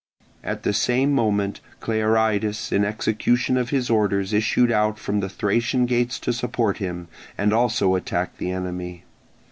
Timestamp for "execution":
2.83-3.55